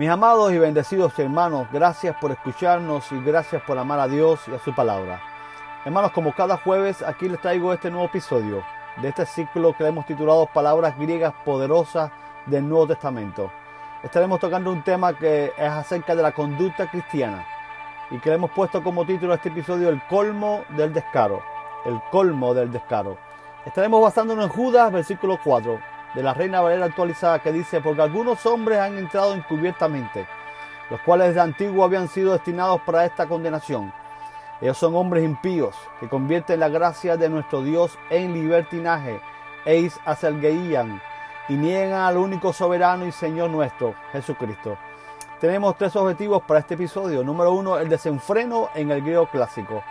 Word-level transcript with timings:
Mis 0.00 0.08
amados 0.08 0.50
y 0.50 0.56
bendecidos 0.56 1.18
hermanos, 1.18 1.68
gracias 1.70 2.16
por 2.16 2.30
escucharnos 2.30 3.12
y 3.12 3.20
gracias 3.20 3.60
por 3.60 3.76
amar 3.76 4.00
a 4.00 4.08
Dios 4.08 4.40
y 4.48 4.54
a 4.54 4.58
su 4.58 4.74
palabra. 4.74 5.20
Hermanos, 5.84 6.12
como 6.12 6.34
cada 6.34 6.56
jueves, 6.56 7.02
aquí 7.02 7.28
les 7.28 7.38
traigo 7.38 7.70
este 7.74 7.90
nuevo 7.90 8.06
episodio 8.06 8.64
de 9.02 9.08
este 9.08 9.26
ciclo 9.26 9.76
que 9.76 9.86
hemos 9.86 10.06
titulado 10.06 10.46
Palabras 10.46 10.98
griegas 10.98 11.34
poderosas 11.44 12.10
del 12.46 12.66
Nuevo 12.66 12.86
Testamento. 12.86 13.52
Estaremos 14.02 14.40
tocando 14.40 14.72
un 14.72 14.82
tema 14.82 15.12
que 15.12 15.52
es 15.54 15.70
acerca 15.70 16.16
de 16.16 16.22
la 16.22 16.32
conducta 16.32 16.90
cristiana 16.90 17.44
y 18.10 18.18
que 18.20 18.30
le 18.30 18.36
hemos 18.36 18.52
puesto 18.52 18.82
como 18.82 19.04
título 19.04 19.34
a 19.34 19.36
este 19.36 19.50
episodio 19.50 19.90
El 19.90 20.00
colmo 20.08 20.64
del 20.70 20.94
descaro. 20.94 21.42
El 21.84 22.00
colmo 22.10 22.54
del 22.54 22.72
descaro. 22.72 23.18
Estaremos 23.66 24.00
basándonos 24.00 24.46
en 24.46 24.50
Judas, 24.50 24.90
versículo 24.90 25.38
4, 25.44 25.78
de 26.14 26.22
la 26.22 26.34
Reina 26.34 26.60
Valera 26.60 26.86
actualizada 26.86 27.38
que 27.38 27.52
dice, 27.52 27.80
porque 27.80 28.02
algunos 28.02 28.44
hombres 28.46 28.78
han 28.78 28.98
entrado 28.98 29.34
encubiertamente, 29.34 30.26
los 30.90 31.00
cuales 31.02 31.28
desde 31.28 31.40
antiguo 31.40 31.84
habían 31.84 32.08
sido 32.08 32.32
destinados 32.32 32.80
para 32.82 33.04
esta 33.04 33.26
condenación. 33.26 33.92
Ellos 34.60 34.76
son 34.76 34.94
hombres 34.94 35.24
impíos 35.24 35.76
que 36.00 36.08
convierten 36.08 36.60
la 36.60 36.68
gracia 36.68 37.16
de 37.16 37.28
nuestro 37.28 37.62
Dios 37.62 37.98
en 38.10 38.34
libertinaje, 38.34 39.20
eis 39.64 39.98
aselgueían, 40.04 41.00
y 41.48 41.54
niegan 41.54 42.02
al 42.02 42.16
único 42.16 42.52
soberano 42.52 43.06
y 43.06 43.12
Señor 43.12 43.50
nuestro, 43.50 43.94
Jesucristo. 44.12 44.76
Tenemos 45.40 45.76
tres 45.78 45.96
objetivos 45.96 46.42
para 46.42 46.60
este 46.60 46.74
episodio. 46.74 47.24
Número 47.24 47.52
uno, 47.52 47.78
el 47.78 47.88
desenfreno 47.88 48.68
en 48.74 48.90
el 48.90 49.00
griego 49.00 49.26
clásico. 49.26 49.82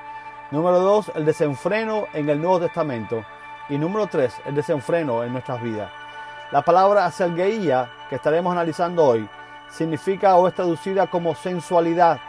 Número 0.52 0.80
dos, 0.80 1.12
el 1.16 1.26
desenfreno 1.26 2.06
en 2.14 2.30
el 2.30 2.40
Nuevo 2.40 2.60
Testamento. 2.60 3.26
Y 3.68 3.78
número 3.78 4.06
tres, 4.08 4.36
el 4.46 4.54
desenfreno 4.54 5.24
en 5.24 5.34
nuestras 5.34 5.62
vidas. 5.62 5.92
La 6.52 6.64
palabra 6.64 7.06
aselgueía 7.06 7.92
que 8.10 8.16
estaremos 8.16 8.52
analizando 8.52 9.06
hoy 9.06 9.30
significa 9.70 10.36
o 10.36 10.48
es 10.48 10.56
traducida 10.56 11.06
como 11.06 11.36
sensualidad, 11.36 12.20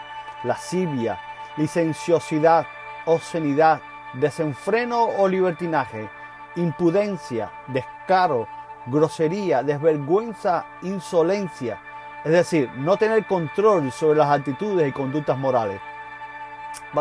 lascivia, 0.45 1.19
licenciosidad, 1.57 2.67
obscenidad, 3.07 3.81
desenfreno 4.13 5.05
o 5.05 5.27
libertinaje, 5.27 6.11
impudencia, 6.57 7.51
descaro, 7.69 8.47
grosería, 8.85 9.63
desvergüenza, 9.63 10.67
insolencia, 10.83 11.81
es 12.23 12.33
decir, 12.33 12.71
no 12.77 12.99
tener 12.99 13.27
control 13.27 13.91
sobre 13.91 14.19
las 14.19 14.29
actitudes 14.29 14.87
y 14.87 14.93
conductas 14.93 15.39
morales. 15.39 15.81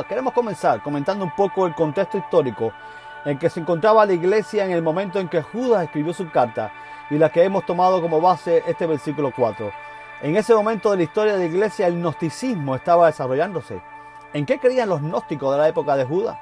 Queremos 0.07 0.33
comenzar 0.33 0.81
comentando 0.81 1.25
un 1.25 1.35
poco 1.35 1.67
el 1.67 1.75
contexto 1.75 2.17
histórico 2.17 2.71
en 3.25 3.37
que 3.37 3.49
se 3.49 3.59
encontraba 3.59 4.05
la 4.05 4.13
iglesia 4.13 4.63
en 4.63 4.71
el 4.71 4.81
momento 4.81 5.19
en 5.19 5.27
que 5.27 5.41
Judas 5.41 5.83
escribió 5.83 6.13
su 6.13 6.31
carta 6.31 6.71
y 7.09 7.17
la 7.17 7.31
que 7.31 7.43
hemos 7.43 7.65
tomado 7.65 8.01
como 8.01 8.21
base 8.21 8.63
este 8.67 8.85
versículo 8.85 9.31
4. 9.35 9.71
En 10.21 10.35
ese 10.35 10.53
momento 10.53 10.91
de 10.91 10.97
la 10.97 11.03
historia 11.03 11.33
de 11.33 11.39
la 11.39 11.45
iglesia 11.45 11.87
el 11.87 11.95
gnosticismo 11.95 12.75
estaba 12.75 13.07
desarrollándose. 13.07 13.81
¿En 14.33 14.45
qué 14.45 14.59
creían 14.59 14.89
los 14.89 15.01
gnósticos 15.01 15.51
de 15.53 15.57
la 15.57 15.67
época 15.67 15.95
de 15.95 16.05
Judas? 16.05 16.37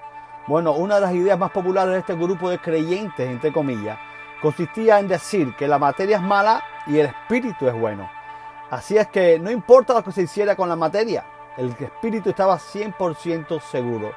Bueno, 0.47 0.73
una 0.73 0.95
de 0.95 1.01
las 1.01 1.13
ideas 1.13 1.37
más 1.37 1.51
populares 1.51 1.93
de 1.93 1.99
este 1.99 2.15
grupo 2.15 2.49
de 2.49 2.59
creyentes, 2.59 3.29
entre 3.29 3.51
comillas, 3.51 3.99
consistía 4.41 4.99
en 4.99 5.07
decir 5.07 5.55
que 5.55 5.67
la 5.67 5.79
materia 5.79 6.17
es 6.17 6.23
mala 6.23 6.63
y 6.85 6.97
el 6.99 7.07
espíritu 7.07 7.67
es 7.67 7.73
bueno. 7.73 8.09
Así 8.69 8.97
es 8.97 9.07
que 9.07 9.39
no 9.39 9.51
importa 9.51 9.93
lo 9.93 10.03
que 10.03 10.11
se 10.11 10.23
hiciera 10.23 10.55
con 10.55 10.69
la 10.69 10.75
materia, 10.75 11.23
el 11.57 11.69
espíritu 11.71 12.29
estaba 12.29 12.57
100% 12.57 13.61
seguro. 13.61 14.11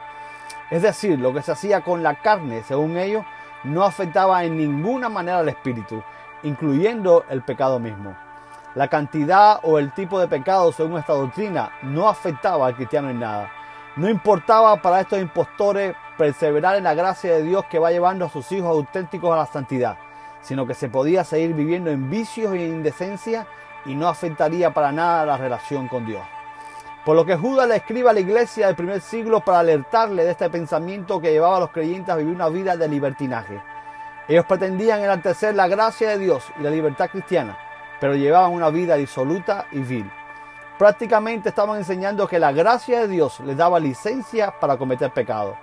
Es 0.71 0.83
decir, 0.83 1.19
lo 1.19 1.33
que 1.33 1.43
se 1.43 1.53
hacía 1.53 1.81
con 1.81 2.03
la 2.03 2.17
carne, 2.17 2.63
según 2.63 2.97
ellos, 2.97 3.25
no 3.65 3.85
afectaba 3.85 4.45
en 4.45 4.57
ninguna 4.57 5.09
manera 5.09 5.39
al 5.39 5.49
espíritu, 5.49 6.03
incluyendo 6.43 7.25
el 7.29 7.43
pecado 7.43 7.79
mismo. 7.79 8.17
La 8.75 8.89
cantidad 8.89 9.59
o 9.63 9.79
el 9.79 9.93
tipo 9.93 10.21
de 10.21 10.29
pecado, 10.29 10.71
según 10.73 10.99
esta 10.99 11.13
doctrina, 11.13 11.73
no 11.83 12.09
afectaba 12.09 12.67
al 12.67 12.77
cristiano 12.77 13.11
en 13.11 13.19
nada. 13.19 13.51
No 13.97 14.09
importaba 14.09 14.81
para 14.81 15.01
estos 15.01 15.21
impostores 15.21 15.97
perseverar 16.17 16.77
en 16.77 16.85
la 16.85 16.95
gracia 16.95 17.33
de 17.33 17.43
Dios 17.43 17.65
que 17.69 17.81
va 17.81 17.91
llevando 17.91 18.27
a 18.27 18.31
sus 18.31 18.51
hijos 18.53 18.71
auténticos 18.71 19.33
a 19.33 19.39
la 19.39 19.47
santidad, 19.47 19.99
sino 20.43 20.67
que 20.67 20.75
se 20.75 20.89
podía 20.89 21.25
seguir 21.25 21.55
viviendo 21.55 21.91
en 21.91 22.09
vicios 22.09 22.55
y 22.55 22.63
en 22.63 22.75
indecencia 22.75 23.47
y 23.85 23.95
no 23.95 24.09
afectaría 24.09 24.73
para 24.73 24.93
nada 24.93 25.27
la 25.27 25.37
relación 25.37 25.89
con 25.89 26.07
Dios. 26.07 26.23
Por 27.05 27.17
lo 27.17 27.25
que 27.25 27.37
Judas 27.37 27.67
le 27.67 27.77
escribe 27.77 28.11
a 28.11 28.13
la 28.13 28.21
iglesia 28.21 28.67
del 28.67 28.77
primer 28.77 29.01
siglo 29.01 29.41
para 29.41 29.61
alertarle 29.61 30.23
de 30.25 30.31
este 30.31 30.51
pensamiento 30.51 31.21
que 31.21 31.33
llevaba 31.33 31.57
a 31.57 31.61
los 31.61 31.71
creyentes 31.71 32.11
a 32.11 32.17
vivir 32.17 32.35
una 32.35 32.49
vida 32.49 32.77
de 32.77 32.89
libertinaje. 32.89 33.61
Ellos 34.31 34.45
pretendían 34.45 35.03
enaltecer 35.03 35.57
la 35.57 35.67
gracia 35.67 36.11
de 36.11 36.19
Dios 36.19 36.45
y 36.57 36.63
la 36.63 36.71
libertad 36.71 37.11
cristiana, 37.11 37.59
pero 37.99 38.15
llevaban 38.15 38.53
una 38.53 38.71
vida 38.71 38.95
disoluta 38.95 39.67
y 39.73 39.81
vil. 39.81 40.09
Prácticamente 40.79 41.49
estaban 41.49 41.79
enseñando 41.79 42.29
que 42.29 42.39
la 42.39 42.53
gracia 42.53 43.01
de 43.01 43.09
Dios 43.09 43.41
les 43.41 43.57
daba 43.57 43.81
licencia 43.81 44.55
para 44.61 44.77
cometer 44.77 45.11
pecado. 45.11 45.57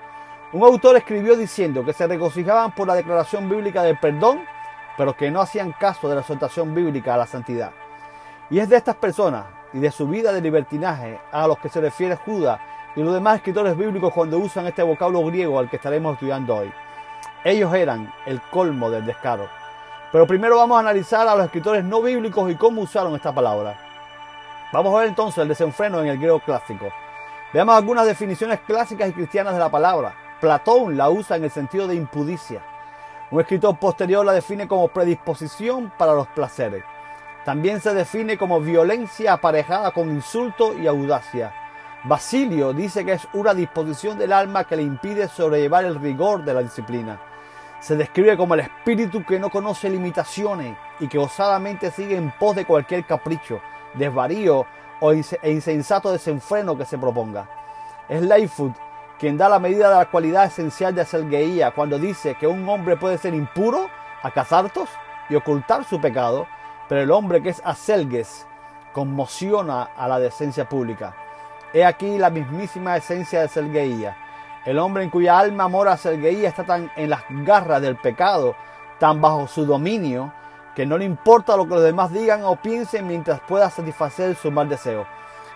Un 0.52 0.64
autor 0.64 0.98
escribió 0.98 1.38
diciendo 1.38 1.86
que 1.86 1.94
se 1.94 2.08
regocijaban 2.08 2.74
por 2.74 2.88
la 2.88 2.96
declaración 2.96 3.48
bíblica 3.48 3.84
del 3.84 3.98
perdón, 4.00 4.42
pero 4.98 5.16
que 5.16 5.32
no 5.32 5.40
hacían 5.40 5.72
caso 5.72 6.10
de 6.10 6.16
la 6.16 6.22
exhortación 6.22 6.76
bíblica 6.76 7.14
a 7.14 7.20
la 7.20 7.26
santidad. 7.26 7.72
Y 8.50 8.60
es 8.60 8.68
de 8.68 8.76
estas 8.76 8.98
personas 8.98 9.46
y 9.72 9.80
de 9.80 9.92
su 9.92 10.10
vida 10.10 10.34
de 10.34 10.42
libertinaje 10.42 11.22
a 11.32 11.48
los 11.48 11.58
que 11.60 11.70
se 11.70 11.80
refiere 11.80 12.18
Judas 12.18 12.60
y 12.98 13.02
los 13.02 13.14
demás 13.14 13.38
escritores 13.38 13.78
bíblicos 13.78 14.12
cuando 14.12 14.38
usan 14.40 14.68
este 14.68 14.84
vocablo 14.84 15.24
griego 15.24 15.58
al 15.58 15.70
que 15.70 15.78
estaremos 15.78 16.16
estudiando 16.16 16.54
hoy. 16.54 16.74
Ellos 17.47 17.74
eran 17.74 18.13
el 18.25 18.41
colmo 18.41 18.90
del 18.90 19.06
descaro. 19.06 19.47
Pero 20.12 20.28
primero 20.28 20.58
vamos 20.58 20.75
a 20.75 20.80
analizar 20.81 21.25
a 21.25 21.34
los 21.34 21.46
escritores 21.46 21.81
no 21.81 22.02
bíblicos 22.02 22.52
y 22.52 22.56
cómo 22.56 22.81
usaron 22.81 23.16
esta 23.16 23.34
palabra. 23.34 23.80
Vamos 24.74 24.94
a 24.94 24.97
ver 25.00 25.08
entonces 25.08 25.38
el 25.38 25.47
desenfreno 25.47 26.02
en 26.02 26.07
el 26.07 26.18
griego 26.18 26.41
clásico. 26.41 26.90
Veamos 27.53 27.78
algunas 27.78 28.06
definiciones 28.06 28.59
clásicas 28.68 29.07
y 29.07 29.13
cristianas 29.13 29.53
de 29.53 29.62
la 29.62 29.72
palabra. 29.72 30.13
Platón 30.41 30.97
la 30.97 31.09
usa 31.09 31.38
en 31.38 31.46
el 31.46 31.50
sentido 31.50 31.88
de 31.88 31.96
impudicia. 31.96 32.62
Un 33.31 33.40
escritor 33.40 33.80
posterior 33.80 34.25
la 34.25 34.34
define 34.34 34.68
como 34.68 34.90
predisposición 34.90 35.90
para 35.97 36.12
los 36.12 36.28
placeres. 36.28 36.84
También 37.46 37.80
se 37.80 37.94
define 37.94 38.38
como 38.38 38.59
violencia 38.59 39.31
aparejada 39.31 39.91
con 39.91 40.09
insulto 40.09 40.78
y 40.78 40.86
audacia. 40.86 41.53
Basilio 42.03 42.74
dice 42.74 43.06
que 43.06 43.13
es 43.13 43.25
una 43.31 43.53
disposición 43.53 44.18
del 44.18 44.34
alma 44.34 44.66
que 44.66 44.75
le 44.75 44.84
impide 44.84 45.30
sobrellevar 45.30 45.86
el 45.86 45.96
rigor 45.96 46.44
de 46.44 46.53
la 46.53 46.62
disciplina. 46.62 47.18
Se 47.80 47.96
describe 47.96 48.36
como 48.38 48.56
el 48.56 48.62
espíritu 48.62 49.24
que 49.24 49.40
no 49.40 49.50
conoce 49.50 49.90
limitaciones 49.90 50.76
y 51.00 51.08
que 51.08 51.18
osadamente 51.18 51.92
sigue 51.92 52.16
en 52.16 52.32
pos 52.32 52.56
de 52.56 52.66
cualquier 52.66 53.06
capricho, 53.06 53.62
desvarío 53.94 54.66
o 55.00 55.12
e 55.12 55.52
insensato 55.52 56.12
desenfreno 56.12 56.78
que 56.78 56.86
se 56.86 56.98
proponga. 56.98 57.48
Es 58.10 58.22
Lightfoot 58.22 58.74
quien 59.20 59.38
da 59.38 59.50
la 59.50 59.60
medida 59.60 59.90
de 59.90 59.96
la 59.96 60.06
cualidad 60.06 60.46
esencial 60.46 60.94
de 60.94 61.06
selgueía 61.06 61.72
cuando 61.72 61.98
dice 61.98 62.36
que 62.36 62.48
un 62.48 62.68
hombre 62.70 62.98
puede 62.98 63.18
ser 63.18 63.34
impuro, 63.34 63.90
acazartos 64.22 64.90
y 65.30 65.36
ocultar 65.36 65.84
su 65.86 66.00
pecado, 66.00 66.48
pero 66.88 67.02
el 67.02 67.12
hombre 67.12 67.42
que 67.42 67.50
es 67.50 67.62
acelgues 67.66 68.46
conmociona 68.94 69.90
a 69.96 70.08
la 70.08 70.20
decencia 70.20 70.70
pública. 70.70 71.16
He 71.74 71.84
aquí 71.84 72.18
la 72.18 72.30
mismísima 72.30 72.96
esencia 72.96 73.42
de 73.42 73.48
Selgueía. 73.48 74.16
El 74.68 74.80
hombre 74.80 75.02
en 75.06 75.10
cuya 75.10 75.40
alma 75.40 75.70
mora 75.70 75.96
Selgueía 75.96 76.50
está 76.50 76.66
tan 76.66 76.92
en 76.98 77.10
las 77.10 77.24
garras 77.30 77.82
del 77.82 77.96
pecado, 77.96 78.54
tan 79.00 79.22
bajo 79.22 79.48
su 79.48 79.66
dominio, 79.66 80.34
que 80.76 80.86
no 80.86 80.98
le 80.98 81.06
importa 81.06 81.56
lo 81.56 81.64
que 81.64 81.76
los 81.76 81.84
demás 81.84 82.12
digan 82.12 82.44
o 82.44 82.58
piensen 82.58 83.08
mientras 83.08 83.40
pueda 83.40 83.70
satisfacer 83.70 84.36
su 84.36 84.52
mal 84.52 84.68
deseo. 84.68 85.08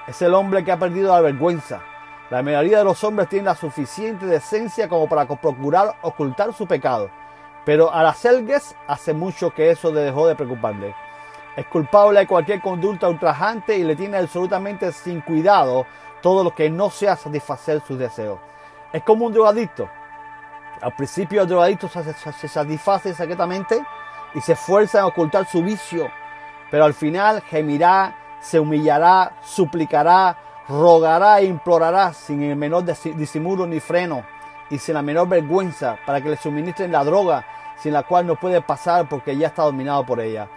Es 0.07 0.21
el 0.21 0.33
hombre 0.33 0.63
que 0.63 0.71
ha 0.71 0.79
perdido 0.79 1.11
la 1.11 1.19
vergüenza. 1.19 1.81
La 2.29 2.41
mayoría 2.41 2.77
de 2.77 2.85
los 2.85 3.03
hombres 3.03 3.27
tienen 3.27 3.47
la 3.47 3.55
suficiente 3.55 4.25
decencia 4.25 4.87
como 4.87 5.09
para 5.09 5.25
procurar 5.25 5.93
ocultar 6.03 6.53
su 6.53 6.65
pecado. 6.65 7.09
Pero 7.65 7.93
a 7.93 8.03
las 8.03 8.17
Selgues 8.17 8.77
hace 8.87 9.13
mucho 9.13 9.53
que 9.53 9.71
eso 9.71 9.91
le 9.91 9.99
dejó 9.99 10.25
de 10.25 10.35
preocuparle. 10.35 10.95
Es 11.57 11.65
culpable 11.65 12.21
de 12.21 12.27
cualquier 12.27 12.61
conducta 12.61 13.09
ultrajante 13.09 13.77
y 13.77 13.83
le 13.83 13.97
tiene 13.97 14.15
absolutamente 14.15 14.93
sin 14.93 15.19
cuidado 15.19 15.85
todo 16.21 16.45
lo 16.45 16.55
que 16.55 16.69
no 16.69 16.89
sea 16.89 17.17
satisfacer 17.17 17.81
sus 17.81 17.99
deseos. 17.99 18.39
Es 18.93 19.03
como 19.03 19.25
un 19.25 19.33
drogadicto. 19.33 19.89
Al 20.81 20.93
principio 20.95 21.43
el 21.43 21.47
drogadicto 21.47 21.87
se, 21.87 22.47
satisface 22.47 23.13
secretamente 23.13 23.81
y 24.33 24.41
se 24.41 24.53
esfuerza 24.53 24.99
en 24.99 25.05
ocultar 25.05 25.45
su 25.45 25.61
vicio, 25.61 26.09
pero 26.69 26.85
al 26.85 26.93
final 26.93 27.41
gemirá, 27.41 28.15
se 28.39 28.59
humillará, 28.59 29.33
suplicará, 29.43 30.37
rogará 30.67 31.39
e 31.39 31.45
implorará 31.45 32.13
sin 32.13 32.41
el 32.43 32.55
menor 32.55 32.83
disimulo 32.83 33.67
ni 33.67 33.79
freno 33.79 34.23
y 34.69 34.79
sin 34.79 34.95
la 34.95 35.01
menor 35.01 35.27
vergüenza 35.27 35.97
para 36.05 36.21
que 36.21 36.29
le 36.29 36.37
suministren 36.37 36.91
la 36.91 37.03
droga 37.03 37.45
sin 37.77 37.93
la 37.93 38.03
cual 38.03 38.27
no 38.27 38.35
puede 38.35 38.61
pasar 38.61 39.07
porque 39.09 39.35
ya 39.35 39.47
está 39.47 39.63
dominado 39.63 40.05
por 40.05 40.19
ella. 40.19 40.47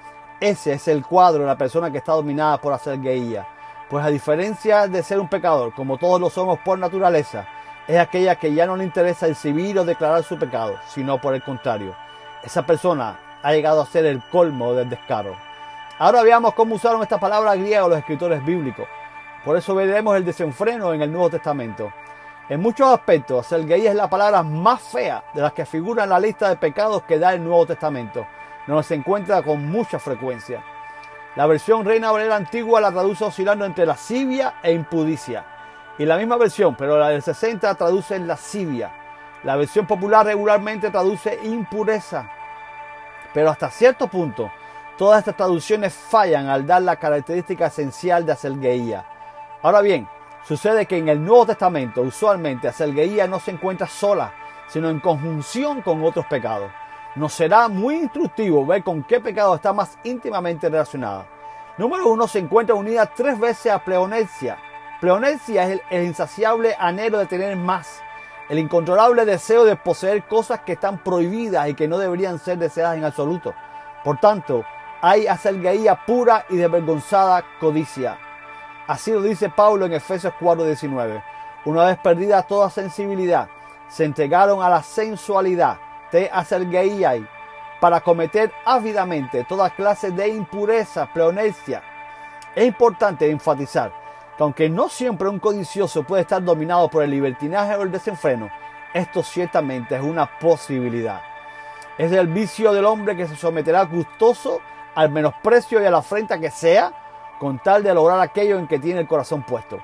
Ese 0.41 0.73
es 0.73 0.89
el 0.89 1.05
cuadro 1.05 1.43
de 1.43 1.47
la 1.47 1.57
persona 1.57 1.91
que 1.91 1.99
está 1.99 2.13
dominada 2.13 2.61
por 2.61 2.73
hacer 2.73 3.01
guía. 3.01 3.47
Pues 3.89 4.05
a 4.05 4.09
diferencia 4.09 4.89
de 4.89 5.03
ser 5.03 5.21
un 5.21 5.29
pecador, 5.29 5.73
como 5.75 5.97
todos 5.97 6.21
lo 6.21 6.29
somos 6.29 6.59
por 6.59 6.79
naturaleza, 6.79 7.47
es 7.87 7.99
aquella 7.99 8.37
que 8.37 8.55
ya 8.55 8.67
no 8.67 8.77
le 8.77 8.85
interesa 8.85 9.29
exhibir 9.29 9.79
o 9.79 9.85
declarar 9.85 10.23
su 10.23 10.39
pecado, 10.39 10.79
sino 10.89 11.21
por 11.21 11.35
el 11.35 11.43
contrario. 11.43 11.95
Esa 12.43 12.65
persona 12.65 13.17
ha 13.43 13.53
llegado 13.53 13.83
a 13.83 13.87
ser 13.87 14.07
el 14.07 14.23
colmo 14.31 14.73
del 14.73 14.89
descaro. 14.89 15.37
Ahora 15.99 16.23
veamos 16.23 16.55
cómo 16.55 16.77
usaron 16.77 17.03
esta 17.03 17.19
palabra 17.19 17.55
griega 17.55 17.87
los 17.87 17.99
escritores 17.99 18.45
bíblicos. 18.45 18.87
Por 19.45 19.57
eso 19.57 19.75
veremos 19.75 20.17
el 20.17 20.25
desenfreno 20.25 20.95
en 20.95 21.03
el 21.03 21.13
Nuevo 21.13 21.31
Testamento. 21.31 21.93
En 22.49 22.61
muchos 22.61 22.93
aspectos, 22.93 23.53
el 23.53 23.67
gay 23.67 23.87
es 23.87 23.95
la 23.95 24.09
palabra 24.09 24.43
más 24.43 24.81
fea 24.81 25.25
de 25.35 25.43
las 25.43 25.53
que 25.53 25.65
figura 25.65 26.05
en 26.05 26.11
la 26.11 26.21
lista 26.21 26.49
de 26.49 26.57
pecados 26.57 27.03
que 27.05 27.19
da 27.19 27.33
el 27.35 27.45
Nuevo 27.45 27.67
Testamento, 27.67 28.27
se 28.83 28.95
encuentra 28.95 29.43
con 29.43 29.67
mucha 29.67 29.99
frecuencia. 29.99 30.63
La 31.37 31.47
versión 31.47 31.85
Reina 31.85 32.13
Valera 32.13 32.37
antigua 32.37 32.81
la 32.81 32.93
traduce 32.93 33.25
oscilando 33.25 33.65
entre 33.65 33.87
lascivia 33.87 34.55
e 34.63 34.73
impudicia. 34.73 35.54
Y 35.96 36.06
la 36.06 36.17
misma 36.17 36.37
versión, 36.37 36.75
pero 36.75 36.99
la 36.99 37.11
del 37.11 37.23
60 37.23 37.73
traduce 37.76 38.19
lascivia. 38.19 38.93
La 39.44 39.55
versión 39.56 39.87
popular 39.87 40.26
regularmente 40.26 40.91
traduce 40.91 41.38
impureza. 41.44 42.29
Pero 43.32 43.50
hasta 43.50 43.70
cierto 43.70 44.08
punto, 44.08 44.50
todas 44.99 45.20
estas 45.20 45.37
traducciones 45.37 45.94
fallan 45.94 46.49
al 46.49 46.67
dar 46.67 46.82
la 46.82 46.96
característica 46.96 47.67
esencial 47.67 48.26
de 48.26 48.32
acelgueía. 48.32 49.05
Ahora 49.62 49.82
bien, 49.82 50.08
sucede 50.44 50.87
que 50.87 50.99
en 50.99 51.08
el 51.08 51.25
Nuevo 51.25 51.46
Testamento 51.46 52.02
usualmente 52.02 52.67
acelgueía 52.69 53.29
no 53.29 53.38
se 53.38 53.52
encuentra 53.52 53.87
sola, 53.87 54.32
sino 54.67 54.90
en 54.90 54.99
conjunción 54.99 55.82
con 55.82 56.02
otros 56.02 56.26
pecados. 56.26 56.73
Nos 57.14 57.32
será 57.32 57.69
muy 57.69 57.94
instructivo 57.97 58.67
ver 58.67 58.82
con 58.82 59.05
qué 59.05 59.20
pecado 59.20 59.55
está 59.55 59.73
más 59.73 59.97
íntimamente 60.02 60.69
relacionada. 60.69 61.26
Número 61.79 62.08
uno, 62.08 62.26
se 62.26 62.40
encuentra 62.40 62.75
unida 62.75 63.06
tres 63.06 63.38
veces 63.38 63.73
a 63.73 63.79
pleonesia. 63.79 64.58
Pleonesia 65.05 65.65
es 65.65 65.83
el 65.91 66.05
insaciable 66.05 66.75
anhelo 66.79 67.19
de 67.19 67.27
tener 67.27 67.56
más 67.56 68.01
el 68.49 68.59
incontrolable 68.59 69.27
deseo 69.27 69.67
de 69.67 69.77
poseer 69.77 70.23
cosas 70.23 70.61
que 70.61 70.73
están 70.73 70.97
prohibidas 70.97 71.69
y 71.69 71.75
que 71.75 71.87
no 71.87 71.99
deberían 71.99 72.39
ser 72.39 72.56
deseadas 72.56 72.97
en 72.97 73.05
absoluto. 73.05 73.53
Por 74.03 74.19
tanto, 74.19 74.65
hay 75.03 75.27
acelgaía 75.27 76.06
pura 76.06 76.47
y 76.49 76.56
desvergonzada 76.56 77.45
codicia. 77.61 78.17
Así 78.87 79.12
lo 79.12 79.21
dice 79.21 79.51
Pablo 79.51 79.85
en 79.85 79.93
Efesios 79.93 80.33
4:19. 80.41 81.23
Una 81.67 81.85
vez 81.85 81.99
perdida 81.99 82.43
toda 82.45 82.71
sensibilidad, 82.71 83.47
se 83.89 84.07
entregaron 84.07 84.62
a 84.62 84.71
la 84.71 84.83
sensualidad, 84.83 85.77
te 86.11 86.31
acelgaíais, 86.33 87.27
para 87.79 88.00
cometer 88.00 88.50
ávidamente 88.65 89.45
toda 89.45 89.69
clase 89.69 90.12
de 90.12 90.29
impureza, 90.29 91.12
pleonesia. 91.12 91.83
Es 92.57 92.65
importante 92.65 93.31
enfatizar 93.31 94.04
que 94.37 94.43
aunque 94.43 94.69
no 94.69 94.89
siempre 94.89 95.29
un 95.29 95.39
codicioso 95.39 96.03
puede 96.03 96.23
estar 96.23 96.43
dominado 96.43 96.89
por 96.89 97.03
el 97.03 97.11
libertinaje 97.11 97.75
o 97.77 97.83
el 97.83 97.93
desenfreno, 97.93 98.51
esto 98.93 99.23
ciertamente 99.23 99.97
es 99.97 100.03
una 100.03 100.39
posibilidad. 100.39 101.21
Es 101.99 102.13
el 102.13 102.29
vicio 102.29 102.73
del 102.73 102.85
hombre 102.85 103.17
que 103.17 103.27
se 103.27 103.37
someterá 103.37 103.85
gustoso 103.85 104.61
al 104.95 105.11
menosprecio 105.11 105.81
y 105.81 105.87
a 105.87 105.91
la 105.91 105.99
afrenta 105.99 106.39
que 106.39 106.51
sea, 106.51 106.93
con 107.39 107.59
tal 107.59 107.83
de 107.83 107.95
lograr 107.95 108.21
aquello 108.21 108.59
en 108.59 108.67
que 108.67 108.79
tiene 108.79 109.01
el 109.01 109.07
corazón 109.07 109.43
puesto. 109.43 109.79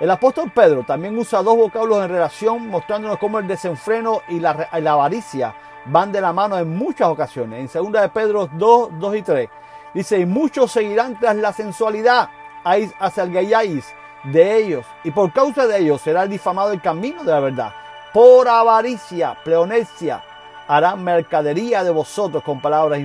El 0.00 0.10
apóstol 0.10 0.50
Pedro 0.50 0.82
también 0.82 1.16
usa 1.16 1.42
dos 1.42 1.56
vocablos 1.56 2.02
en 2.02 2.10
relación, 2.10 2.68
mostrándonos 2.68 3.18
cómo 3.18 3.38
el 3.38 3.46
desenfreno 3.46 4.22
y 4.28 4.40
la, 4.40 4.68
avaricia 4.72 5.54
van 5.86 6.10
de 6.10 6.20
la 6.20 6.32
mano 6.32 6.58
en 6.58 6.76
muchas 6.76 7.08
ocasiones. 7.08 7.74
En 7.74 7.92
2 7.92 8.02
de 8.02 8.08
Pedro 8.08 8.48
2, 8.52 8.90
2 8.98 9.16
y 9.16 9.22
3 9.22 9.48
dice, 9.94 10.18
y 10.18 10.26
muchos 10.26 10.72
seguirán 10.72 11.18
tras 11.18 11.36
la 11.36 11.52
sensualidad 11.52 12.30
asalgayáis 12.64 13.94
de 14.24 14.56
ellos, 14.56 14.86
y 15.04 15.10
por 15.10 15.32
causa 15.32 15.66
de 15.66 15.78
ellos 15.78 16.00
será 16.00 16.26
difamado 16.26 16.72
el 16.72 16.80
camino 16.80 17.24
de 17.24 17.32
la 17.32 17.40
verdad. 17.40 17.74
Por 18.12 18.48
avaricia, 18.48 19.36
pleonesia, 19.42 20.22
harán 20.68 21.02
mercadería 21.02 21.82
de 21.82 21.90
vosotros 21.90 22.42
con 22.42 22.60
palabras 22.60 23.00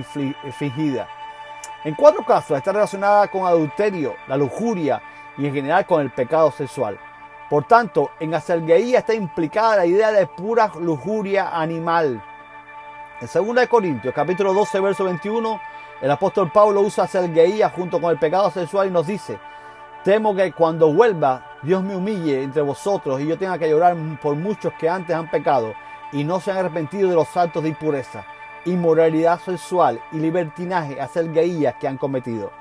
fingidas. 0.56 1.08
En 1.84 1.94
cuatro 1.94 2.24
casos 2.24 2.56
está 2.56 2.72
relacionada 2.72 3.28
con 3.28 3.46
adulterio, 3.46 4.16
la 4.26 4.36
lujuria 4.36 5.00
y 5.36 5.46
en 5.46 5.54
general 5.54 5.86
con 5.86 6.00
el 6.02 6.10
pecado 6.10 6.50
sexual. 6.50 6.98
Por 7.48 7.64
tanto, 7.64 8.10
en 8.20 8.34
acelgueía 8.34 8.98
está 8.98 9.14
implicada 9.14 9.76
la 9.76 9.86
idea 9.86 10.12
de 10.12 10.26
pura 10.26 10.70
lujuria 10.80 11.50
animal. 11.58 12.22
En 13.20 13.56
2 13.56 13.66
Corintios, 13.66 14.14
capítulo 14.14 14.52
12, 14.52 14.80
verso 14.80 15.04
21, 15.04 15.60
el 16.00 16.10
apóstol 16.10 16.50
Pablo 16.52 16.80
usa 16.82 17.04
acelgueía 17.04 17.70
junto 17.70 18.00
con 18.00 18.10
el 18.10 18.18
pecado 18.18 18.50
sexual 18.50 18.88
y 18.88 18.90
nos 18.90 19.06
dice, 19.06 19.38
Temo 20.04 20.34
que 20.34 20.52
cuando 20.52 20.92
vuelva 20.92 21.42
Dios 21.62 21.82
me 21.82 21.96
humille 21.96 22.42
entre 22.42 22.62
vosotros 22.62 23.20
y 23.20 23.26
yo 23.26 23.36
tenga 23.36 23.58
que 23.58 23.68
llorar 23.68 23.96
por 24.22 24.36
muchos 24.36 24.72
que 24.74 24.88
antes 24.88 25.14
han 25.14 25.28
pecado 25.28 25.74
y 26.12 26.22
no 26.22 26.40
se 26.40 26.52
han 26.52 26.58
arrepentido 26.58 27.08
de 27.08 27.16
los 27.16 27.36
actos 27.36 27.62
de 27.62 27.70
impureza, 27.70 28.24
inmoralidad 28.64 29.40
sexual 29.40 30.00
y 30.12 30.18
libertinaje, 30.18 31.00
hacer 31.00 31.32
gaías 31.32 31.74
que 31.74 31.88
han 31.88 31.98
cometido. 31.98 32.52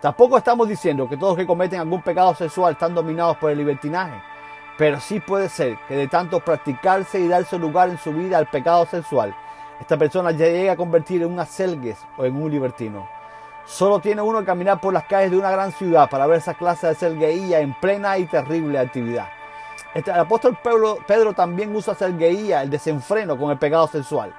Tampoco 0.00 0.36
estamos 0.36 0.68
diciendo 0.68 1.08
que 1.08 1.16
todos 1.16 1.36
que 1.36 1.46
cometen 1.46 1.80
algún 1.80 2.02
pecado 2.02 2.34
sexual 2.34 2.74
están 2.74 2.94
dominados 2.94 3.38
por 3.38 3.50
el 3.50 3.58
libertinaje, 3.58 4.20
pero 4.76 5.00
sí 5.00 5.18
puede 5.20 5.48
ser 5.48 5.78
que 5.88 5.96
de 5.96 6.08
tanto 6.08 6.40
practicarse 6.40 7.18
y 7.18 7.26
darse 7.26 7.58
lugar 7.58 7.88
en 7.88 7.98
su 7.98 8.12
vida 8.12 8.36
al 8.36 8.46
pecado 8.46 8.84
sexual, 8.84 9.34
esta 9.80 9.96
persona 9.96 10.30
ya 10.30 10.46
llegue 10.46 10.70
a 10.70 10.76
convertir 10.76 11.22
en 11.22 11.32
un 11.32 11.40
acelgues 11.40 11.98
o 12.16 12.24
en 12.24 12.40
un 12.40 12.50
libertino. 12.50 13.08
Solo 13.64 13.98
tiene 13.98 14.22
uno 14.22 14.40
que 14.40 14.46
caminar 14.46 14.80
por 14.80 14.94
las 14.94 15.04
calles 15.04 15.32
de 15.32 15.38
una 15.38 15.50
gran 15.50 15.72
ciudad 15.72 16.08
para 16.08 16.26
ver 16.26 16.38
esa 16.38 16.54
clase 16.54 16.86
de 16.86 16.94
selgueía 16.94 17.60
en 17.60 17.74
plena 17.74 18.16
y 18.16 18.26
terrible 18.26 18.78
actividad. 18.78 19.28
Este, 19.92 20.10
el 20.10 20.20
apóstol 20.20 20.56
Pedro, 20.62 20.98
Pedro 21.06 21.32
también 21.32 21.74
usa 21.74 21.94
selgueía, 21.94 22.62
el 22.62 22.70
desenfreno 22.70 23.36
con 23.36 23.50
el 23.50 23.58
pecado 23.58 23.88
sexual, 23.88 24.32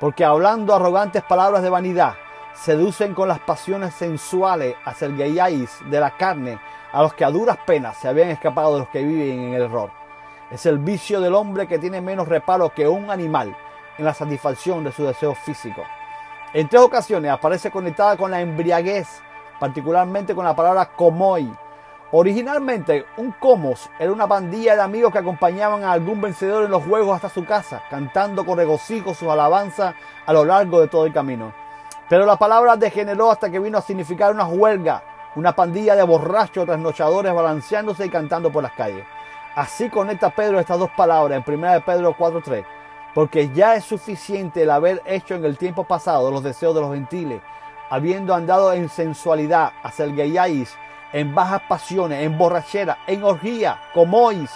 porque 0.00 0.24
hablando 0.24 0.74
arrogantes 0.74 1.22
palabras 1.22 1.62
de 1.62 1.70
vanidad, 1.70 2.14
seducen 2.54 3.14
con 3.14 3.28
las 3.28 3.40
pasiones 3.40 3.94
sensuales 3.94 4.74
a 4.84 4.94
de 4.94 6.00
la 6.00 6.16
carne 6.16 6.58
a 6.92 7.02
los 7.02 7.14
que 7.14 7.24
a 7.24 7.30
duras 7.30 7.58
penas 7.66 7.96
se 7.96 8.08
habían 8.08 8.28
escapado 8.28 8.74
de 8.74 8.80
los 8.80 8.88
que 8.88 9.02
viven 9.02 9.40
en 9.40 9.54
el 9.54 9.62
error. 9.62 9.90
Es 10.50 10.66
el 10.66 10.78
vicio 10.78 11.20
del 11.20 11.34
hombre 11.34 11.66
que 11.66 11.78
tiene 11.78 12.00
menos 12.00 12.28
reparo 12.28 12.70
que 12.70 12.86
un 12.86 13.10
animal 13.10 13.56
en 13.98 14.04
la 14.04 14.14
satisfacción 14.14 14.84
de 14.84 14.92
su 14.92 15.04
deseo 15.04 15.34
físico. 15.34 15.82
En 16.54 16.68
tres 16.68 16.82
ocasiones 16.82 17.30
aparece 17.30 17.70
conectada 17.70 18.16
con 18.16 18.30
la 18.30 18.40
embriaguez, 18.40 19.22
particularmente 19.58 20.34
con 20.34 20.44
la 20.44 20.54
palabra 20.54 20.86
comoi. 20.86 21.50
Originalmente, 22.10 23.06
un 23.16 23.32
comos 23.32 23.88
era 23.98 24.12
una 24.12 24.28
pandilla 24.28 24.76
de 24.76 24.82
amigos 24.82 25.12
que 25.12 25.18
acompañaban 25.18 25.82
a 25.82 25.92
algún 25.92 26.20
vencedor 26.20 26.64
en 26.64 26.70
los 26.70 26.84
juegos 26.84 27.16
hasta 27.16 27.30
su 27.30 27.46
casa, 27.46 27.82
cantando 27.88 28.44
con 28.44 28.58
regocijo 28.58 29.14
sus 29.14 29.28
alabanzas 29.30 29.94
a 30.26 30.32
lo 30.34 30.44
largo 30.44 30.78
de 30.80 30.88
todo 30.88 31.06
el 31.06 31.12
camino. 31.14 31.54
Pero 32.10 32.26
la 32.26 32.36
palabra 32.36 32.76
degeneró 32.76 33.30
hasta 33.30 33.50
que 33.50 33.58
vino 33.58 33.78
a 33.78 33.82
significar 33.82 34.34
una 34.34 34.44
huelga, 34.44 35.02
una 35.36 35.54
pandilla 35.54 35.96
de 35.96 36.02
borrachos 36.02 36.66
trasnochadores 36.66 37.32
balanceándose 37.32 38.04
y 38.04 38.10
cantando 38.10 38.52
por 38.52 38.62
las 38.62 38.72
calles. 38.72 39.06
Así 39.54 39.88
conecta 39.88 40.28
Pedro 40.28 40.60
estas 40.60 40.78
dos 40.78 40.90
palabras 40.90 41.42
en 41.46 41.54
1 41.54 41.80
Pedro 41.86 42.14
4.3 42.14 42.81
porque 43.14 43.50
ya 43.50 43.74
es 43.74 43.84
suficiente 43.84 44.62
el 44.62 44.70
haber 44.70 45.02
hecho 45.04 45.34
en 45.34 45.44
el 45.44 45.58
tiempo 45.58 45.84
pasado 45.84 46.30
los 46.30 46.42
deseos 46.42 46.74
de 46.74 46.80
los 46.80 46.92
gentiles, 46.92 47.42
habiendo 47.90 48.34
andado 48.34 48.72
en 48.72 48.88
sensualidad, 48.88 49.72
acelgueyáis, 49.82 50.74
en 51.12 51.34
bajas 51.34 51.62
pasiones, 51.68 52.22
en 52.22 52.38
borrachera, 52.38 52.98
en 53.06 53.22
orgía, 53.22 53.78
comois, 53.92 54.50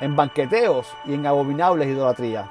en 0.00 0.14
banqueteos 0.14 0.94
y 1.04 1.14
en 1.14 1.26
abominables 1.26 1.88
idolatrías. 1.88 2.46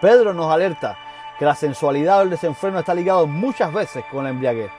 Pedro 0.00 0.32
nos 0.32 0.52
alerta 0.52 0.96
que 1.38 1.44
la 1.44 1.56
sensualidad 1.56 2.20
o 2.20 2.22
el 2.22 2.30
desenfreno 2.30 2.78
está 2.78 2.94
ligado 2.94 3.26
muchas 3.26 3.72
veces 3.72 4.04
con 4.10 4.24
la 4.24 4.30
embriaguez. 4.30 4.70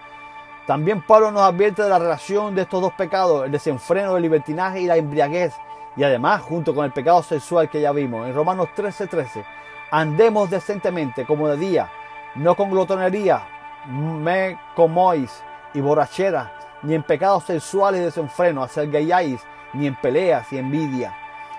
También 0.66 1.02
Pablo 1.02 1.32
nos 1.32 1.42
advierte 1.42 1.84
de 1.84 1.90
la 1.90 2.00
relación 2.00 2.56
de 2.56 2.62
estos 2.62 2.82
dos 2.82 2.94
pecados, 2.94 3.46
el 3.46 3.52
desenfreno, 3.52 4.16
el 4.16 4.22
libertinaje 4.22 4.82
y 4.82 4.86
la 4.86 4.98
embriaguez, 4.98 5.54
y 6.00 6.04
además, 6.06 6.42
junto 6.44 6.74
con 6.74 6.86
el 6.86 6.94
pecado 6.94 7.22
sexual 7.22 7.70
que 7.70 7.82
ya 7.82 7.92
vimos 7.92 8.26
en 8.26 8.34
Romanos 8.34 8.70
13:13, 8.74 9.44
andemos 9.92 10.50
decentemente 10.50 11.26
como 11.26 11.50
de 11.50 11.58
día, 11.58 11.92
no 12.36 12.56
con 12.56 12.72
glotonería, 12.72 13.42
me 13.86 14.58
comois 14.78 15.44
y 15.74 15.82
borrachera, 15.82 16.54
ni 16.84 16.96
en 16.96 17.04
pecados 17.04 17.44
sexuales 17.44 18.00
y 18.00 18.06
desenfreno, 18.06 18.66
gayáis, 18.90 19.42
ni 19.74 19.88
en 19.88 19.96
peleas 19.96 20.54
y 20.54 20.60
envidia. 20.60 21.14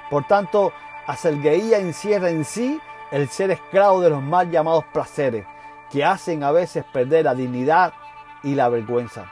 Por 0.09 0.25
tanto, 0.25 0.73
acelgueía 1.07 1.77
encierra 1.77 2.31
en 2.31 2.47
sí 2.47 2.81
el 3.11 3.29
ser 3.29 3.51
esclavo 3.51 4.01
de 4.01 4.09
los 4.09 4.23
mal 4.23 4.51
llamados 4.51 4.87
placeres, 4.87 5.45
que 5.93 6.03
hacen 6.03 6.45
a 6.45 6.51
veces 6.51 6.87
perder 6.91 7.27
la 7.27 7.35
dignidad 7.35 7.93
y 8.43 8.55
la 8.55 8.71
vergüenza. 8.71 9.31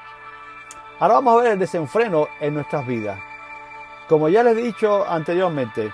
Ahora 0.99 1.15
vamos 1.15 1.33
a 1.33 1.43
ver 1.45 1.53
el 1.53 1.59
desenfreno 1.61 2.29
en 2.41 2.53
nuestras 2.53 2.87
vidas. 2.87 3.19
Como 4.09 4.31
ya 4.31 4.43
les 4.43 4.57
he 4.57 4.63
dicho 4.63 5.07
anteriormente, 5.07 5.93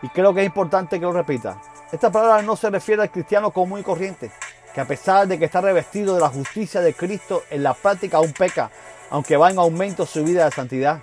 y 0.00 0.08
creo 0.08 0.32
que 0.32 0.40
es 0.40 0.46
importante 0.46 0.98
que 0.98 1.04
lo 1.04 1.12
repita, 1.12 1.60
esta 1.92 2.10
palabra 2.10 2.40
no 2.40 2.56
se 2.56 2.70
refiere 2.70 3.02
al 3.02 3.10
cristiano 3.10 3.50
común 3.50 3.80
y 3.80 3.82
corriente, 3.82 4.30
que 4.72 4.80
a 4.80 4.86
pesar 4.86 5.28
de 5.28 5.38
que 5.38 5.44
está 5.44 5.60
revestido 5.60 6.14
de 6.14 6.22
la 6.22 6.30
justicia 6.30 6.80
de 6.80 6.94
Cristo, 6.94 7.42
en 7.50 7.62
la 7.62 7.74
práctica 7.74 8.16
aún 8.16 8.32
peca, 8.32 8.70
aunque 9.10 9.36
va 9.36 9.50
en 9.50 9.58
aumento 9.58 10.06
su 10.06 10.24
vida 10.24 10.46
de 10.46 10.52
santidad. 10.52 11.00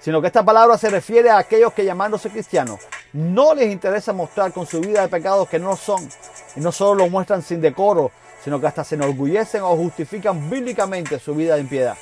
Sino 0.00 0.20
que 0.20 0.26
esta 0.26 0.44
palabra 0.44 0.76
se 0.78 0.90
refiere 0.90 1.30
a 1.30 1.38
aquellos 1.38 1.72
que 1.72 1.84
llamándose 1.84 2.30
cristianos 2.30 2.80
no 3.12 3.54
les 3.54 3.70
interesa 3.70 4.12
mostrar 4.12 4.52
con 4.52 4.66
su 4.66 4.80
vida 4.80 5.02
de 5.02 5.08
pecados 5.08 5.48
que 5.48 5.60
no 5.60 5.76
son, 5.76 6.08
y 6.56 6.60
no 6.60 6.72
solo 6.72 7.04
lo 7.04 7.10
muestran 7.10 7.42
sin 7.42 7.60
decoro, 7.60 8.10
sino 8.42 8.60
que 8.60 8.66
hasta 8.66 8.82
se 8.82 8.96
enorgullecen 8.96 9.62
o 9.62 9.76
justifican 9.76 10.50
bíblicamente 10.50 11.20
su 11.20 11.34
vida 11.34 11.54
de 11.54 11.60
impiedad. 11.60 11.96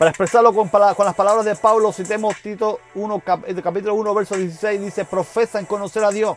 Para 0.00 0.12
expresarlo 0.12 0.54
con, 0.54 0.70
con 0.70 1.04
las 1.04 1.14
palabras 1.14 1.44
de 1.44 1.54
Pablo, 1.56 1.92
citemos 1.92 2.34
Tito 2.40 2.80
1, 2.94 3.22
capítulo 3.62 3.92
1, 3.96 4.14
verso 4.14 4.34
16, 4.34 4.80
dice, 4.80 5.04
profesan 5.04 5.66
conocer 5.66 6.02
a 6.04 6.10
Dios, 6.10 6.34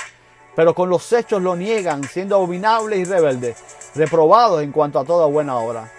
pero 0.53 0.75
con 0.75 0.89
los 0.89 1.13
hechos 1.13 1.41
lo 1.41 1.55
niegan, 1.55 2.03
siendo 2.03 2.35
abominables 2.35 2.99
y 2.99 3.05
rebeldes, 3.05 3.55
reprobados 3.95 4.63
en 4.63 4.73
cuanto 4.73 4.99
a 4.99 5.05
toda 5.05 5.27
buena 5.27 5.55
obra. 5.55 5.89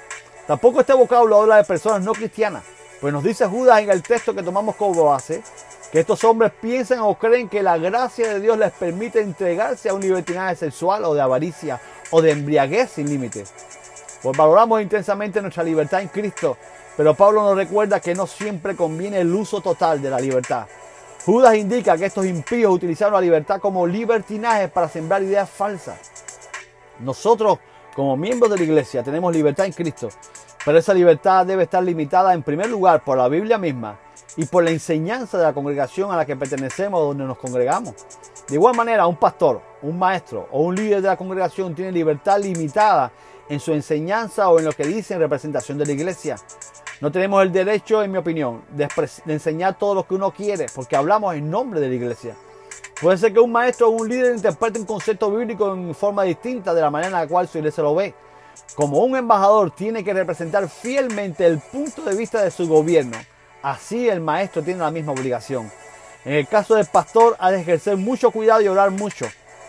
Tampoco 0.46 0.80
este 0.80 0.92
vocablo 0.92 1.40
habla 1.40 1.56
de 1.56 1.64
personas 1.64 2.02
no 2.02 2.12
cristianas, 2.12 2.64
pues 3.00 3.14
nos 3.14 3.24
dice 3.24 3.46
Judas 3.46 3.80
en 3.80 3.88
el 3.88 4.02
texto 4.02 4.34
que 4.34 4.42
tomamos 4.42 4.76
como 4.76 5.02
base, 5.02 5.42
que 5.90 6.00
estos 6.00 6.22
hombres 6.24 6.52
piensan 6.60 6.98
o 6.98 7.14
creen 7.14 7.48
que 7.48 7.62
la 7.62 7.78
gracia 7.78 8.28
de 8.28 8.40
Dios 8.40 8.58
les 8.58 8.72
permite 8.72 9.22
entregarse 9.22 9.88
a 9.88 9.94
un 9.94 10.02
libertinaje 10.02 10.56
sexual 10.56 11.02
o 11.06 11.14
de 11.14 11.22
avaricia 11.22 11.80
o 12.10 12.20
de 12.20 12.32
embriaguez 12.32 12.90
sin 12.90 13.08
límites. 13.08 13.54
Pues 14.22 14.36
valoramos 14.36 14.82
intensamente 14.82 15.40
nuestra 15.40 15.62
libertad 15.62 16.02
en 16.02 16.08
Cristo, 16.08 16.58
pero 16.96 17.14
Pablo 17.14 17.42
nos 17.42 17.56
recuerda 17.56 18.00
que 18.00 18.14
no 18.14 18.26
siempre 18.26 18.76
conviene 18.76 19.20
el 19.20 19.34
uso 19.34 19.60
total 19.60 20.00
de 20.00 20.10
la 20.10 20.20
libertad. 20.20 20.66
Judas 21.24 21.56
indica 21.56 21.96
que 21.96 22.06
estos 22.06 22.26
impíos 22.26 22.72
utilizaron 22.72 23.14
la 23.14 23.20
libertad 23.20 23.60
como 23.60 23.86
libertinaje 23.86 24.68
para 24.68 24.88
sembrar 24.88 25.22
ideas 25.22 25.48
falsas. 25.48 25.98
Nosotros, 27.00 27.58
como 27.96 28.16
miembros 28.16 28.50
de 28.50 28.58
la 28.58 28.64
iglesia, 28.64 29.02
tenemos 29.02 29.34
libertad 29.34 29.66
en 29.66 29.72
Cristo, 29.72 30.08
pero 30.64 30.78
esa 30.78 30.92
libertad 30.94 31.46
debe 31.46 31.64
estar 31.64 31.82
limitada 31.82 32.34
en 32.34 32.42
primer 32.42 32.68
lugar 32.68 33.02
por 33.02 33.16
la 33.16 33.28
Biblia 33.28 33.58
misma 33.58 33.98
y 34.36 34.44
por 34.44 34.64
la 34.64 34.70
enseñanza 34.70 35.38
de 35.38 35.44
la 35.44 35.52
congregación 35.52 36.12
a 36.12 36.16
la 36.16 36.26
que 36.26 36.36
pertenecemos 36.36 37.00
donde 37.00 37.24
nos 37.24 37.38
congregamos. 37.38 37.94
De 38.48 38.54
igual 38.54 38.76
manera, 38.76 39.06
un 39.06 39.16
pastor, 39.16 39.62
un 39.84 39.98
maestro 39.98 40.48
o 40.50 40.62
un 40.62 40.74
líder 40.74 41.02
de 41.02 41.08
la 41.08 41.16
congregación 41.16 41.74
tiene 41.74 41.92
libertad 41.92 42.40
limitada 42.40 43.12
en 43.48 43.60
su 43.60 43.72
enseñanza 43.72 44.48
o 44.48 44.58
en 44.58 44.64
lo 44.64 44.72
que 44.72 44.84
dice 44.84 45.14
en 45.14 45.20
representación 45.20 45.78
de 45.78 45.86
la 45.86 45.92
iglesia. 45.92 46.36
No 47.00 47.12
tenemos 47.12 47.42
el 47.42 47.52
derecho, 47.52 48.02
en 48.02 48.12
mi 48.12 48.18
opinión, 48.18 48.62
de, 48.70 48.88
enseñar 49.26 49.76
todo 49.78 49.94
lo 49.94 50.06
que 50.06 50.14
uno 50.14 50.30
quiere, 50.30 50.66
porque 50.74 50.96
hablamos 50.96 51.34
en 51.34 51.50
nombre 51.50 51.80
de 51.80 51.88
la 51.88 51.94
iglesia. 51.94 52.34
Puede 53.00 53.18
ser 53.18 53.32
que 53.32 53.40
un 53.40 53.52
maestro 53.52 53.88
o 53.88 53.90
un 53.90 54.08
líder 54.08 54.34
interprete 54.34 54.78
un 54.78 54.86
concepto 54.86 55.30
bíblico 55.30 55.74
en 55.74 55.94
forma 55.94 56.22
distinta 56.22 56.72
de 56.72 56.80
la 56.80 56.90
manera 56.90 57.08
en 57.08 57.22
la 57.22 57.28
cual 57.28 57.46
su 57.46 57.58
iglesia 57.58 57.82
lo 57.82 57.94
ve. 57.94 58.14
Como 58.74 59.00
un 59.00 59.16
embajador 59.16 59.72
tiene 59.72 60.02
que 60.02 60.14
representar 60.14 60.68
fielmente 60.68 61.44
el 61.44 61.58
punto 61.58 62.02
de 62.02 62.16
vista 62.16 62.42
de 62.42 62.50
su 62.50 62.66
gobierno, 62.66 63.18
así 63.62 64.08
el 64.08 64.20
maestro 64.20 64.62
tiene 64.62 64.80
la 64.80 64.90
misma 64.90 65.12
obligación. 65.12 65.70
En 66.24 66.34
el 66.34 66.46
caso 66.46 66.76
del 66.76 66.86
pastor, 66.86 67.36
ha 67.38 67.50
de 67.50 67.60
ejercer 67.60 67.96
mucho 67.98 68.30
cuidado 68.30 68.62
y 68.62 68.68
orar 68.68 68.90
mucho 68.90 69.26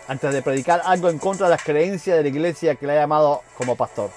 antes 0.08 0.32
de 0.32 0.42
predicar 0.42 0.82
algo 0.84 1.08
en 1.08 1.18
contra 1.18 1.46
de 1.46 1.50
las 1.50 1.62
creencias 1.62 2.16
de 2.16 2.22
la 2.22 2.28
iglesia 2.28 2.74
que 2.74 2.86
le 2.86 2.92
ha 2.92 3.00
llamado 3.00 3.42
como 3.56 3.76
pastor. 3.76 4.10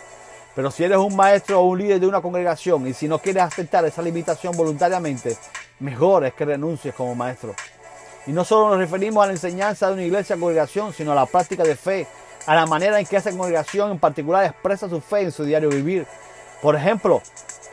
Pero 0.56 0.72
si 0.72 0.84
eres 0.84 0.98
un 0.98 1.16
maestro 1.16 1.62
o 1.62 1.66
un 1.66 1.80
líder 1.80 2.00
de 2.00 2.08
una 2.08 2.22
congregación 2.22 2.88
y 2.88 2.94
si 2.94 3.08
no 3.08 3.20
quieres 3.20 3.44
aceptar 3.44 3.86
esa 3.86 4.02
limitación 4.02 4.56
voluntariamente, 4.56 5.38
mejor 5.80 6.26
es 6.26 6.34
que 6.34 6.46
renuncies 6.46 6.94
como 6.94 7.16
maestro. 7.16 7.56
Y 8.28 8.32
no 8.32 8.44
solo 8.44 8.70
nos 8.70 8.78
referimos 8.78 9.24
a 9.24 9.28
la 9.28 9.34
enseñanza 9.34 9.88
de 9.88 9.94
una 9.94 10.04
iglesia 10.04 10.36
o 10.36 10.40
congregación, 10.40 10.94
sino 10.94 11.14
a 11.14 11.16
la 11.16 11.26
práctica 11.26 11.64
de 11.64 11.76
fe, 11.76 12.08
a 12.46 12.56
la 12.56 12.66
manera 12.66 13.00
en 13.00 13.06
que 13.06 13.18
esa 13.18 13.32
congregación 13.32 13.92
en 13.92 14.00
particular 14.00 14.46
expresa 14.46 14.90
su 14.90 15.00
fe 15.02 15.22
en 15.22 15.32
su 15.32 15.44
diario 15.46 15.70
vivir. 15.70 16.06
Por 16.62 16.76
ejemplo, 16.76 17.22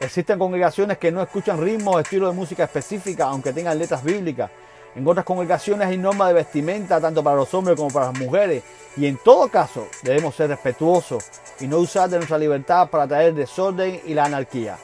existen 0.00 0.38
congregaciones 0.38 0.98
que 0.98 1.10
no 1.10 1.22
escuchan 1.22 1.60
ritmos 1.60 1.96
o 1.96 2.00
estilos 2.00 2.30
de 2.30 2.36
música 2.36 2.64
específica, 2.64 3.24
aunque 3.24 3.52
tengan 3.52 3.78
letras 3.78 4.04
bíblicas. 4.04 4.50
En 4.96 5.06
otras 5.06 5.26
congregaciones 5.26 5.88
hay 5.88 5.98
normas 5.98 6.28
de 6.28 6.34
vestimenta 6.34 6.98
tanto 6.98 7.22
para 7.22 7.36
los 7.36 7.52
hombres 7.52 7.76
como 7.76 7.90
para 7.90 8.06
las 8.06 8.18
mujeres. 8.18 8.64
Y 8.96 9.06
en 9.06 9.18
todo 9.18 9.46
caso 9.48 9.88
debemos 10.02 10.34
ser 10.34 10.48
respetuosos 10.48 11.22
y 11.60 11.66
no 11.66 11.78
usar 11.78 12.08
de 12.08 12.16
nuestra 12.16 12.38
libertad 12.38 12.88
para 12.88 13.06
traer 13.06 13.34
desorden 13.34 14.00
y 14.06 14.14
la 14.14 14.24
anarquía. 14.24 14.78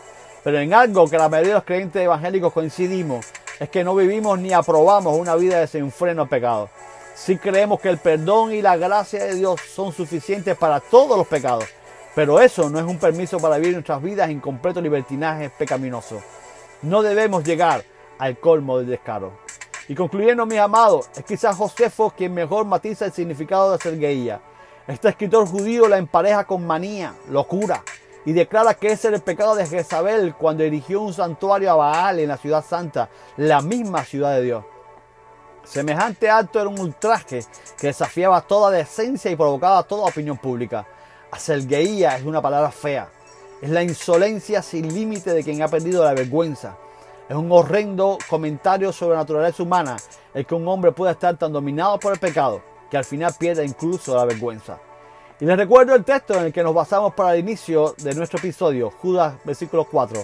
Pero 0.45 0.59
en 0.59 0.75
algo 0.75 1.09
que 1.09 1.17
la 1.17 1.31
mayoría 1.31 1.53
de 1.53 1.59
los 1.61 1.65
creyentes 1.65 2.03
evangélicos 2.03 2.53
coincidimos 2.53 3.25
es 3.59 3.71
que 3.71 3.85
no 3.85 3.95
vivimos 3.95 4.39
ni 4.39 4.53
aprobamos 4.53 5.19
una 5.19 5.35
vida 5.35 5.55
de 5.55 5.61
desenfreno 5.63 6.23
al 6.23 6.29
pecado. 6.29 6.69
Sí 7.15 7.39
creemos 7.39 7.81
que 7.81 7.89
el 7.89 7.97
perdón 7.97 8.53
y 8.53 8.61
la 8.61 8.77
gracia 8.77 9.25
de 9.25 9.35
Dios 9.35 9.63
son 9.63 9.95
suficientes 9.95 10.59
para 10.59 10.81
todos 10.81 11.17
los 11.17 11.27
pecados, 11.27 11.65
pero 12.15 12.39
eso 12.39 12.69
no 12.69 12.79
es 12.79 12.85
un 12.85 12.99
permiso 12.99 13.39
para 13.39 13.57
vivir 13.57 13.75
nuestras 13.75 14.03
vidas 14.03 14.29
en 14.29 14.41
completo 14.41 14.83
libertinaje 14.83 15.49
pecaminoso. 15.49 16.21
No 16.83 17.03
debemos 17.03 17.45
llegar 17.45 17.85
al 18.19 18.39
colmo 18.39 18.79
del 18.79 18.89
descaro. 18.89 19.42
Y 19.89 19.95
concluyendo, 19.95 20.47
mis 20.47 20.59
amados, 20.59 21.11
es 21.17 21.25
quizás 21.25 21.57
Josefo 21.57 22.13
quien 22.17 22.33
mejor 22.35 22.65
matiza 22.65 23.07
el 23.07 23.13
significado 23.13 23.73
de 23.73 23.79
ser 23.79 23.99
guía. 23.99 24.41
Este 24.87 25.09
escritor 25.09 25.47
judío 25.47 25.89
la 25.89 25.99
empareja 25.99 26.45
con 26.45 26.67
manía, 26.67 27.15
locura, 27.29 27.83
y 28.25 28.33
declara 28.33 28.75
que 28.75 28.89
ese 28.89 29.09
era 29.09 29.17
el 29.17 29.23
pecado 29.23 29.55
de 29.55 29.67
Jezabel 29.67 30.35
cuando 30.35 30.63
erigió 30.63 31.01
un 31.01 31.13
santuario 31.13 31.71
a 31.73 31.77
Baal 31.77 32.21
en 32.21 32.29
la 32.29 32.37
ciudad 32.37 32.65
santa, 32.65 33.09
la 33.37 33.61
misma 33.61 34.05
ciudad 34.05 34.35
de 34.35 34.43
Dios. 34.43 34.65
Semejante 35.65 36.29
acto 36.29 36.61
era 36.61 36.69
un 36.69 36.79
ultraje 36.79 37.45
que 37.79 37.89
desafiaba 37.89 38.41
toda 38.41 38.71
decencia 38.71 39.31
y 39.31 39.37
provocaba 39.37 39.83
toda 39.85 40.09
opinión 40.09 40.37
pública. 40.37 40.87
Acelgueía 41.31 42.17
es 42.17 42.25
una 42.25 42.43
palabra 42.43 42.71
fea. 42.71 43.09
Es 43.61 43.71
la 43.71 43.83
insolencia 43.83 44.61
sin 44.61 44.93
límite 44.93 45.33
de 45.33 45.45
quien 45.45 45.63
ha 45.63 45.69
perdido 45.69 46.05
la 46.05 46.15
vergüenza. 46.15 46.77
Es 47.33 47.39
un 47.39 47.51
horrendo 47.51 48.19
comentario 48.29 48.93
sobre 48.93 49.15
la 49.15 49.23
naturaleza 49.23 49.63
humana 49.63 49.97
el 50.35 50.45
que 50.45 50.55
un 50.55 50.69
hombre 50.69 50.93
pueda 50.93 51.13
estar 51.13 51.35
tan 51.39 51.51
dominado 51.51 51.99
por 51.99 52.13
el 52.13 52.19
pecado 52.19 52.61
que 52.91 52.99
al 52.99 53.07
final 53.07 53.35
pierda 53.39 53.65
incluso 53.65 54.15
la 54.15 54.27
vergüenza. 54.27 54.79
Y 55.41 55.47
les 55.47 55.57
recuerdo 55.57 55.95
el 55.95 56.05
texto 56.05 56.35
en 56.35 56.45
el 56.45 56.53
que 56.53 56.63
nos 56.63 56.75
basamos 56.75 57.15
para 57.15 57.33
el 57.33 57.41
inicio 57.41 57.95
de 57.97 58.15
nuestro 58.15 58.39
episodio, 58.39 58.91
Judas 58.91 59.37
versículo 59.45 59.87
4. 59.87 60.23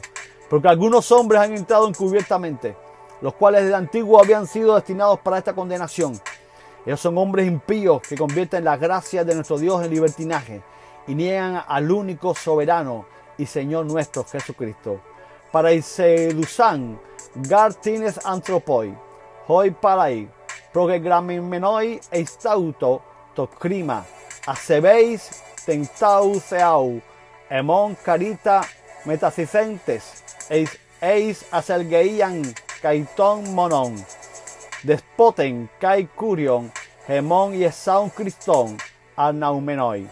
Porque 0.51 0.69
algunos 0.69 1.11
hombres 1.11 1.41
han 1.41 1.55
entrado 1.55 1.89
encubiertamente, 1.89 2.77
los 3.23 3.33
cuales 3.33 3.63
desde 3.63 3.77
antiguo 3.77 4.21
habían 4.21 4.47
sido 4.47 4.75
destinados 4.75 5.19
para 5.21 5.39
esta 5.39 5.55
condenación. 5.55 6.13
Ellos 6.85 7.01
son 7.01 7.17
hombres 7.17 7.47
impíos 7.47 8.03
que 8.03 8.19
convierten 8.19 8.65
la 8.65 8.77
gracia 8.77 9.25
de 9.25 9.35
nuestro 9.35 9.57
Dios 9.57 9.83
en 9.83 9.91
libertinaje 9.91 10.61
y 11.07 11.15
niegan 11.15 11.63
al 11.67 11.91
único 11.91 12.35
soberano 12.35 13.07
y 13.39 13.47
Señor 13.47 13.87
nuestro 13.87 14.25
Jesucristo 14.25 15.01
para 15.53 15.69
Paraiseusan, 15.69 16.99
Gartines 17.49 18.19
anthropoi, 18.25 18.95
hoi 19.49 19.71
parai, 19.71 20.29
progegraminmenoi 20.73 22.01
eistauto 22.13 23.01
tocrima, 23.35 24.05
acebeis 24.47 25.43
tentau 25.65 26.41
seau, 26.41 27.01
emon 27.51 27.97
carita 28.05 28.61
metasicentes, 29.07 30.25
eis, 30.51 30.79
eis 31.01 31.45
acelgeian 31.53 32.43
caiton 32.83 33.49
monon, 33.55 33.97
despoten 34.85 35.69
kai 35.81 36.09
curion, 36.17 36.73
gemón 37.07 37.55
y 37.55 37.65
esaun 37.65 38.11
cristón, 38.11 38.77
anaumenoi. 39.17 40.09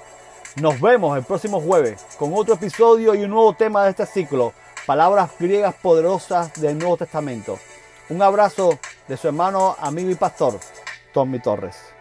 Nos 0.56 0.80
vemos 0.80 1.16
el 1.18 1.24
próximo 1.24 1.60
jueves 1.60 2.02
con 2.18 2.32
otro 2.32 2.54
episodio 2.54 3.14
y 3.14 3.24
un 3.24 3.30
nuevo 3.30 3.52
tema 3.52 3.84
de 3.84 3.90
este 3.90 4.06
ciclo 4.06 4.54
palabras 4.86 5.32
griegas 5.38 5.74
poderosas 5.74 6.54
del 6.60 6.78
Nuevo 6.78 6.96
Testamento. 6.96 7.58
Un 8.08 8.22
abrazo 8.22 8.78
de 9.08 9.16
su 9.16 9.26
hermano, 9.26 9.76
amigo 9.80 10.10
y 10.10 10.14
pastor, 10.14 10.58
Tommy 11.12 11.40
Torres. 11.40 11.95